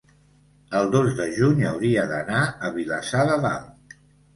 el 0.79 0.89
dos 0.95 1.11
de 1.21 1.29
juny 1.37 1.63
hauria 1.75 2.09
d'anar 2.15 2.43
a 2.71 2.75
Vilassar 2.81 3.33
de 3.33 3.41
Dalt. 3.49 3.99